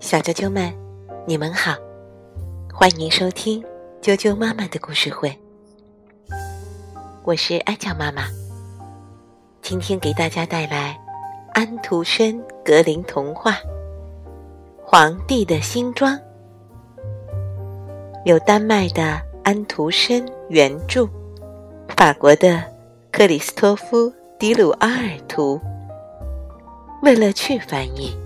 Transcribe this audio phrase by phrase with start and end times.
[0.00, 0.74] 小啾啾们，
[1.24, 1.76] 你们好，
[2.74, 3.62] 欢迎收听
[4.02, 5.38] 啾啾妈妈的故事会。
[7.22, 8.24] 我是安乔妈妈，
[9.62, 10.98] 今天给大家带来
[11.52, 13.52] 安徒生格林童话
[14.84, 16.14] 《皇帝的新装》，
[18.24, 21.08] 有丹麦的安徒生原著，
[21.96, 22.62] 法国的
[23.10, 25.60] 克里斯托夫·迪鲁阿尔图，
[27.02, 28.16] 为了去翻译。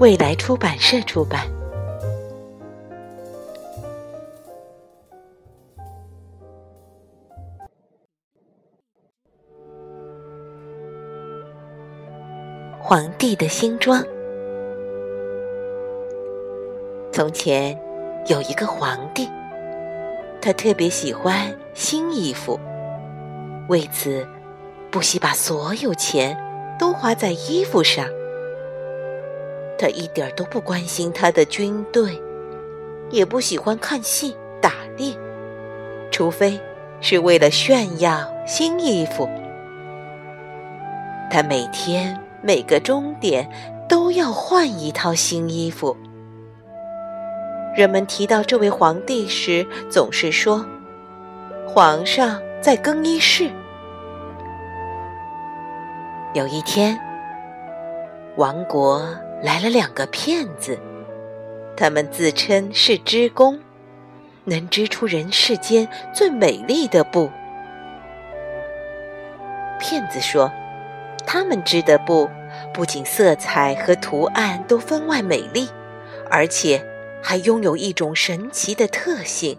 [0.00, 1.46] 未来出版社出版。
[12.86, 14.04] 皇帝的新装。
[17.10, 17.80] 从前
[18.26, 19.26] 有一个皇帝，
[20.38, 22.60] 他特别喜欢新衣服，
[23.70, 24.28] 为此
[24.90, 26.36] 不惜把所有钱
[26.78, 28.04] 都花在衣服上。
[29.78, 32.20] 他一点都不关心他的军队，
[33.08, 35.14] 也不喜欢看戏、打猎，
[36.10, 36.60] 除非
[37.00, 39.26] 是为了炫耀新衣服。
[41.30, 43.50] 他每天每个钟点
[43.88, 45.96] 都要换一套新衣服。
[47.74, 50.64] 人们提到这位皇帝时，总是说
[51.66, 53.50] ：“皇上在更衣室。”
[56.34, 56.98] 有一天，
[58.36, 59.02] 王国。
[59.42, 60.78] 来了两个骗子，
[61.76, 63.60] 他们自称是织工，
[64.44, 67.30] 能织出人世间最美丽的布。
[69.78, 70.50] 骗子说，
[71.26, 72.28] 他们织的布
[72.72, 75.68] 不仅色彩和图案都分外美丽，
[76.30, 76.84] 而且
[77.22, 79.58] 还拥有一种神奇的特性：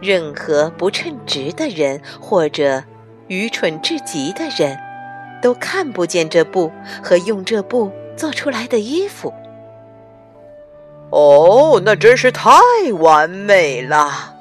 [0.00, 2.84] 任何不称职的人或者
[3.28, 4.78] 愚蠢至极的人，
[5.40, 6.72] 都看不见这布
[7.02, 7.90] 和用这布。
[8.16, 9.30] 做出来的衣服，
[11.10, 12.50] 哦，那真是太
[12.98, 14.34] 完美了。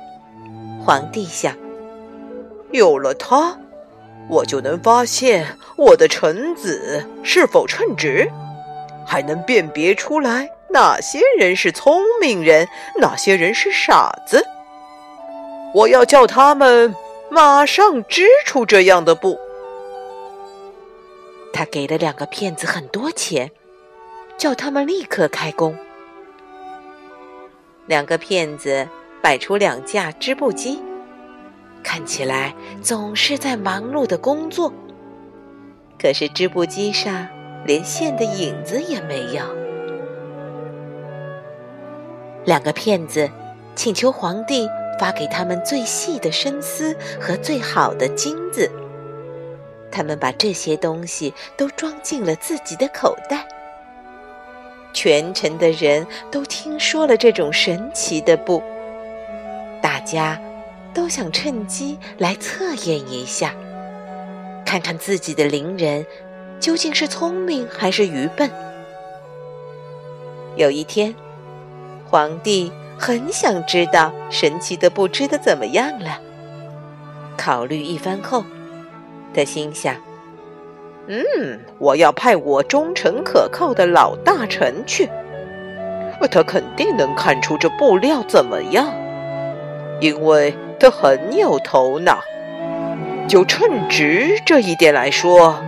[0.79, 1.53] 皇帝想，
[2.71, 3.59] 有了它，
[4.29, 8.29] 我就能发现我的臣子是否称职，
[9.05, 12.67] 还能辨别出来哪些人是聪明人，
[12.99, 14.45] 哪些人是傻子。
[15.73, 16.95] 我要叫他们
[17.29, 19.39] 马上织出这样的布。
[21.53, 23.51] 他给了两个骗子很多钱。
[24.37, 25.73] 叫他们立刻开工。
[27.85, 28.85] 两个骗子
[29.21, 30.81] 摆出两架织布机，
[31.85, 32.51] 看起来
[32.81, 34.73] 总是在忙碌的工作。
[36.01, 37.27] 可是织布机上
[37.63, 39.43] 连线的影子也没有。
[42.43, 43.29] 两个骗子
[43.75, 44.67] 请求皇帝
[44.99, 48.69] 发给他们最细的深丝和最好的金子。
[49.91, 53.47] 他们把这些东西都装进了自己的口袋。
[54.91, 58.61] 全城的人都听说了这种神奇的布，
[59.81, 60.39] 大家
[60.95, 63.53] 都想趁机来测验一下，
[64.65, 66.05] 看看自己的邻人
[66.57, 68.49] 究竟是聪明还是愚笨。
[70.55, 71.13] 有一天，
[72.09, 76.17] 皇帝很想知道神奇的布织的怎么样了。
[77.35, 78.45] 考虑一番后，
[79.33, 79.93] 他心想。
[81.07, 85.09] 嗯，我要派我忠诚可靠的老大臣去，
[86.31, 88.91] 他肯定能看出这布料怎么样，
[89.99, 92.19] 因为他很有头脑。
[93.27, 95.59] 就称职这一点来说，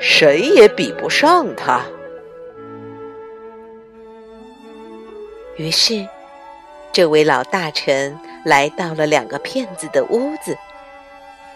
[0.00, 1.82] 谁也比不上他。
[5.56, 6.08] 于是，
[6.92, 10.56] 这位老大臣来到了两个骗子的屋子。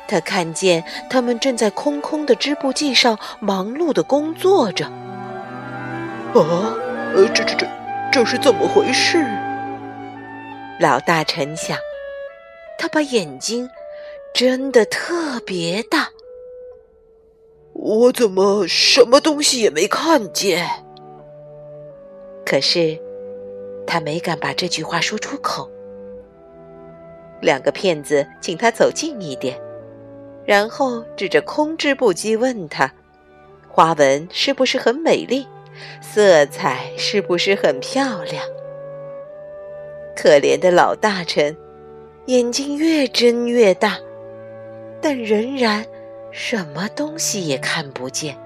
[0.07, 4.85] 他看见他们正在空空的织布机上忙碌的工作着。
[4.85, 6.75] 啊，
[7.15, 7.67] 呃，这这这，
[8.13, 9.25] 这是怎么回事？
[10.79, 11.77] 老大臣想，
[12.79, 13.69] 他把眼睛
[14.33, 16.09] 睁得特别大。
[17.73, 20.67] 我怎么什么东西也没看见？
[22.47, 22.99] 可是
[23.87, 25.71] 他没敢把这句话说出口。
[27.41, 29.61] 两个骗子请他走近一点。
[30.47, 32.91] 然后指着空织布机问他
[33.69, 35.47] ：“花纹是不是很美丽？
[36.01, 38.43] 色彩是不是很漂亮？”
[40.17, 41.55] 可怜的老大臣，
[42.29, 43.97] 眼睛越睁越大，
[45.01, 45.83] 但仍然
[46.31, 48.37] 什么东西也看不见。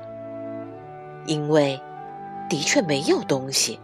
[1.26, 1.81] 因为
[2.49, 3.81] 的确没有东西。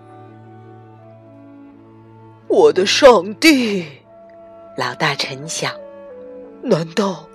[2.47, 3.87] 我的上帝！
[4.77, 5.73] 老大臣想：
[6.63, 7.29] 难道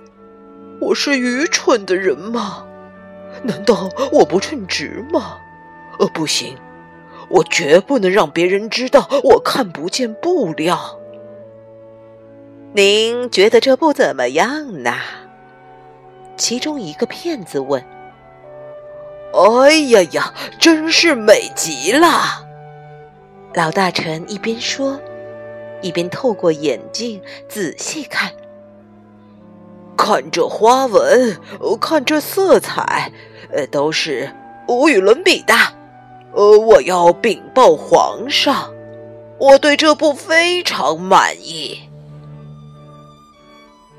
[0.80, 2.66] 我是愚蠢的人吗？
[3.42, 5.36] 难道我不称职吗？
[5.98, 6.56] 呃，不行，
[7.28, 10.98] 我绝不能让别人知道我看不见布料。
[12.76, 14.96] 您觉得这布怎么样呢？
[16.36, 17.80] 其中一个骗子问。
[19.32, 22.08] 哎呀呀，真是美极了！
[23.54, 24.98] 老大臣一边说，
[25.82, 28.32] 一边透过眼镜仔细看。
[29.96, 31.38] 看这花纹，
[31.80, 33.12] 看这色彩，
[33.52, 34.28] 呃，都是
[34.66, 35.54] 无与伦比的。
[36.32, 38.74] 呃，我要禀报皇上，
[39.38, 41.78] 我对这部非常满意。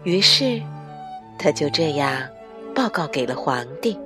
[0.06, 0.62] 于是，
[1.38, 2.22] 他就这样
[2.76, 4.00] 报告给了皇帝。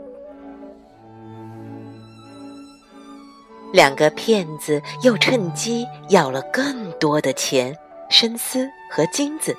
[3.73, 7.77] 两个骗子又趁机要了更多的钱、
[8.09, 9.55] 深丝和金子，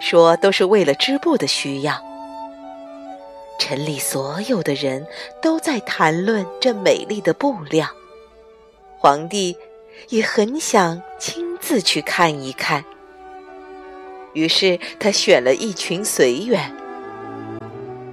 [0.00, 1.94] 说都是为了织布的需要。
[3.58, 5.06] 城里所有的人
[5.40, 7.86] 都在谈论这美丽的布料，
[8.98, 9.56] 皇帝
[10.08, 12.84] 也很想亲自去看一看。
[14.32, 16.74] 于是他选了一群随员，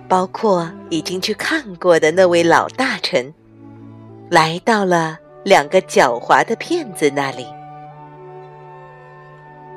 [0.08, 3.34] 包括已经去看过的那位老大臣。
[4.30, 7.48] 来到了两个狡猾的骗子那里。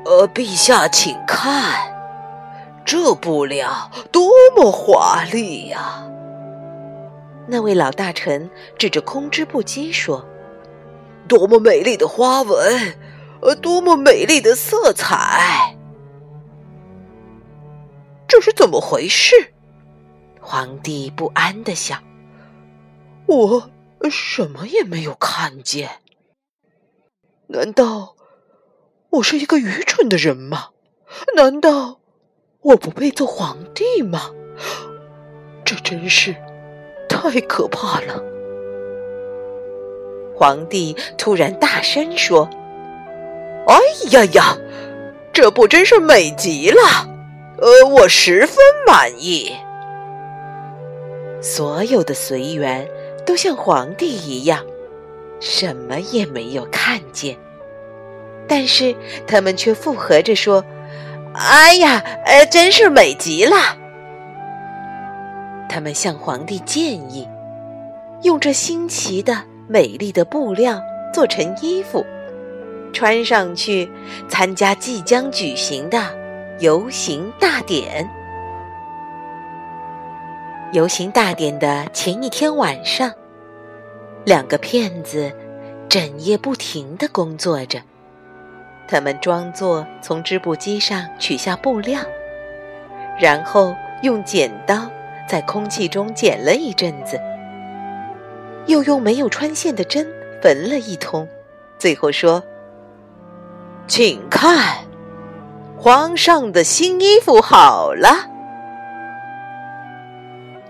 [0.05, 1.91] 呃，陛下，请看，
[2.85, 6.03] 这布料多么华丽呀！
[7.47, 10.27] 那位老大臣指着空织布机说
[11.27, 12.95] ：“多么美丽的花纹，
[13.41, 15.72] 呃，多么美丽的色彩！
[18.43, 19.35] 是怎么回事？”
[20.43, 22.03] 皇帝不安的想
[23.27, 23.71] ：“我。”
[24.11, 25.89] 什么也没有看见。
[27.47, 28.17] 难道
[29.11, 30.71] 我是一个愚蠢的人吗？
[31.37, 32.01] 难道
[32.63, 34.33] 我不配做皇帝吗？
[35.65, 36.35] 这真是
[37.09, 38.21] 太可怕了！
[40.37, 42.51] 皇帝突然大声说
[43.69, 43.79] ：“哎
[44.11, 44.59] 呀呀，
[45.33, 46.81] 这不真是美极了！
[47.63, 48.57] 呃，我十分
[48.87, 49.57] 满意。”
[51.41, 52.87] 所有的随员。
[53.25, 54.67] 都像皇帝一样，
[55.39, 57.37] 什么也没有看见，
[58.49, 58.97] 但是
[59.29, 60.65] 他们却附和着说
[61.33, 63.55] ：“哎呀，呃，真是美极了！”
[65.71, 67.29] 他们向皇帝建议，
[68.23, 70.83] 用这新奇的、美丽的布料
[71.15, 72.05] 做成衣服，
[72.93, 73.89] 穿上去
[74.29, 76.03] 参加即将举行的
[76.63, 78.09] 游行大典。
[80.71, 83.11] 游行大典的前一天晚上，
[84.25, 85.33] 两个骗子
[85.89, 87.81] 整夜不停的工作着。
[88.87, 92.01] 他们装作从织布机上取下布料，
[93.19, 94.89] 然后用剪刀
[95.29, 97.21] 在空气中剪了一阵子，
[98.67, 100.07] 又用没有穿线的针
[100.41, 101.27] 缝了一通，
[101.77, 102.41] 最后说
[103.89, 104.77] ：“请看，
[105.83, 108.29] 皇上的新衣服好了。”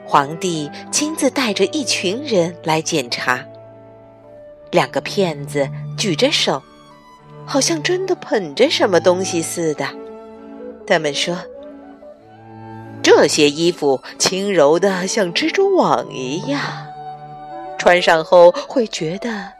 [0.08, 3.44] 皇帝亲自带着一群人来检查。
[4.70, 6.62] 两个骗子举着手，
[7.44, 9.86] 好像真的捧着什么东西似的。
[10.86, 11.36] 他们说
[13.04, 16.62] ：“这些衣服轻柔的像蜘蛛网一样，
[17.76, 19.52] 穿上后会觉得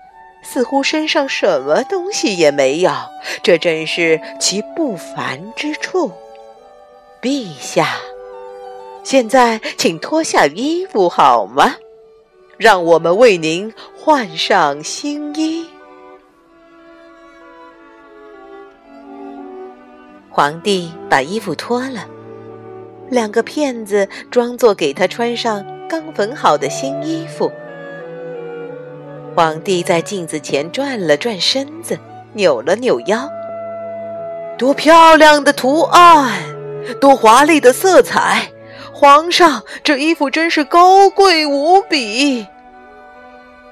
[0.42, 2.90] 似乎身上什么东西也没有。
[3.42, 6.10] 这正是其不凡之处，
[7.20, 7.96] 陛下。”
[9.04, 11.74] 现在，请脱下衣服好吗？
[12.56, 15.66] 让我们为您换上新衣。
[20.30, 22.06] 皇帝把衣服脱了，
[23.10, 27.50] 两个骗子装作给他穿上刚缝好的新衣服。
[29.34, 31.98] 皇帝在镜子前转了转身子，
[32.34, 33.28] 扭了扭腰。
[34.58, 36.32] 多漂亮的图案，
[37.00, 38.48] 多华丽的色彩！
[38.92, 42.46] 皇上，这衣服真是高贵无比。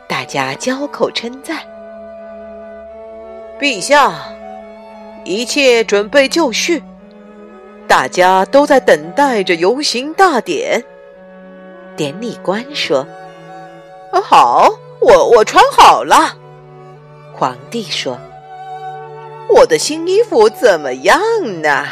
[0.08, 1.58] 大家交口称赞。
[3.60, 4.12] 陛下，
[5.24, 6.82] 一切准备就绪，
[7.86, 10.82] 大家都在等待着游行大典。
[11.96, 13.06] 典礼官说
[14.10, 16.36] ：“啊好，我我穿好了。”
[17.34, 18.18] 皇帝说
[19.48, 21.20] ：“我的新衣服怎么样
[21.62, 21.86] 呢？”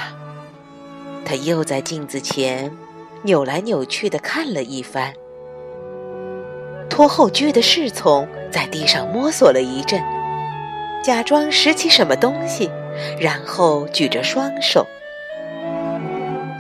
[1.25, 2.77] 他又在镜子前。
[3.23, 5.13] 扭来扭去的看了一番，
[6.89, 10.01] 拖后裾的侍从在地上摸索了一阵，
[11.03, 12.71] 假装拾起什么东西，
[13.19, 14.87] 然后举着双手。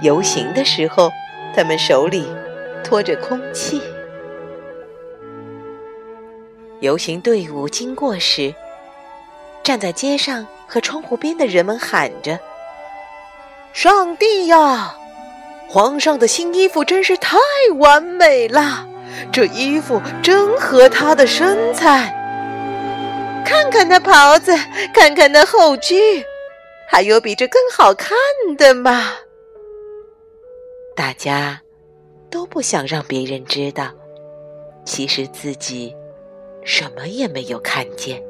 [0.03, 1.13] 游行的时候，
[1.55, 2.27] 他们手里
[2.83, 3.81] 拖着空气。
[6.81, 8.55] 游行队伍经过时，
[9.65, 12.39] 站在街上和窗户边的人们喊着
[13.75, 14.95] ：“上帝呀，
[15.69, 17.37] 皇上的新衣服真是太
[17.79, 18.87] 完美了！
[19.33, 22.15] 这衣服真合他的身材。
[23.45, 24.57] 看看那袍子，
[24.95, 25.97] 看看那后裾，
[26.89, 28.17] 还有比这更好看
[28.57, 29.15] 的吗？”
[30.95, 31.61] 大家
[32.31, 33.91] 都不想让别人知道，
[34.85, 35.95] 其实自己
[36.69, 38.23] 什么也没有看见。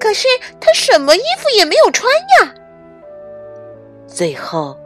[0.00, 0.26] 可是
[0.60, 2.52] 他什么衣服也没有穿呀！
[4.08, 4.76] 最后，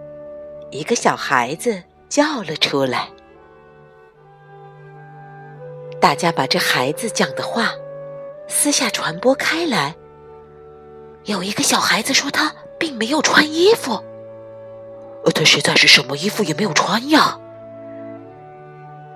[0.71, 3.09] 一个小孩子叫了出来。
[5.99, 7.73] 大家把这孩子讲的话
[8.47, 9.97] 私下传播开来。
[11.25, 14.05] 有一个小孩子说他并没有穿衣服。
[15.35, 17.41] 他实在是什么衣服也没有穿呀。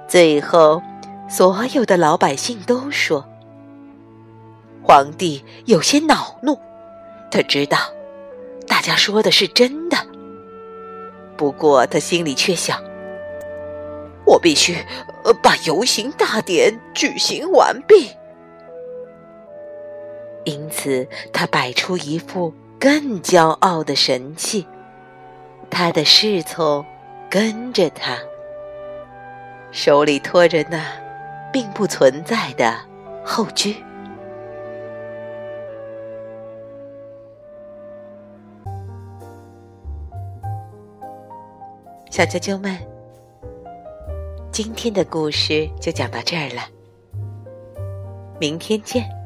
[0.08, 0.82] 最后，
[1.30, 3.24] 所有的老百姓都说，
[4.82, 6.58] 皇帝有些恼怒，
[7.30, 7.78] 他知道
[8.66, 9.96] 大家说的是真的，
[11.36, 12.82] 不过他心里却想：
[14.26, 14.76] 我必须
[15.40, 18.10] 把游行大典举行完毕。
[20.42, 24.66] 因此，他摆出一副更骄傲的神气。
[25.70, 26.84] 他的侍从
[27.30, 28.18] 跟着他，
[29.70, 30.84] 手里托着那
[31.52, 32.74] 并不存在的
[33.24, 33.76] 后居。
[42.10, 42.76] 小啾啾们，
[44.50, 46.62] 今天的故事就讲到这儿了，
[48.38, 49.19] 明天见。